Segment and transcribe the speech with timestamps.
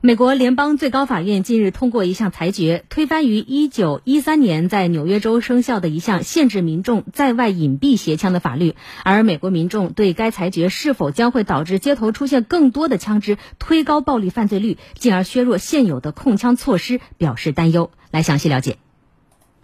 [0.00, 8.76] 美国联邦最高法院近日通过一项裁决，推翻于1913年在纽约州生效的一项限制民众在外隐蔽携枪的法律。
[9.02, 17.90] 而美国民众对该裁决是否将会导致街头出现更多的枪支，推高暴力犯罪率，进而削弱现有的控枪措施表示担忧。
[18.12, 18.78] 来详细了解。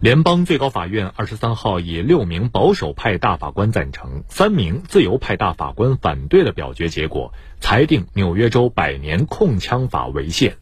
[0.05, 10.57] 联邦最高法院二十三号以六名保守派大法官赞成、三名自由派大法官反对的表决结果，裁定纽约州百年控枪法违宪。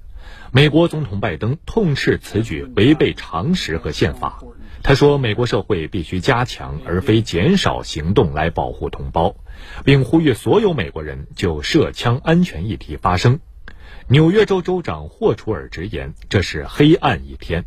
[0.53, 4.41] 美国总统拜登痛斥此举违背常识和宪法。
[4.81, 9.35] 他说：“美国社会必须加强而非减少行动来保护同胞，
[9.83, 13.41] 并呼吁所有美国人就涉枪安全议题发声。”
[14.07, 17.63] 纽约州州长霍楚尔直言：“这是黑暗一天。”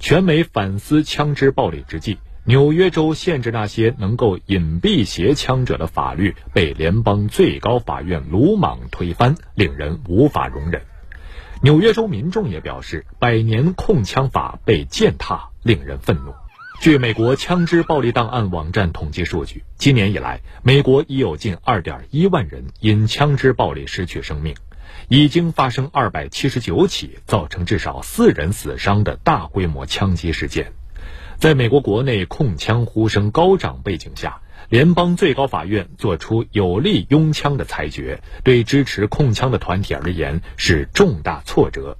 [0.00, 10.80] 全美反思枪支暴力之际，纽约州限制那些能够隐蔽携枪者的法律被联邦最高法院鲁莽推翻，令人无法容忍。
[11.62, 16.34] 纽约州民众也表示，百年控枪法被践踏，令人愤怒。
[16.80, 24.54] 据美国枪支暴力档案网站统计数据，今年以来，美国已有近2.1万人因枪支暴力失去生命。
[25.08, 30.72] 已经发生二百七十九起造成至少四人死伤的大规模枪击事件，
[31.38, 41.98] 在美国国内控枪呼声高涨背景下，联邦最高法院作出有利拥枪的裁决，对支持控枪的团体而言是重大挫折。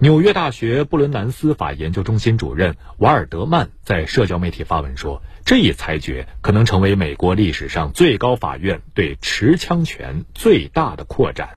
[0.00, 11.50] 纽约大学布伦南司法研究中心主任瓦尔德曼在社交媒体发文说：“这一裁决可能成为美国历史上最高法院对持枪权最大的扩展。”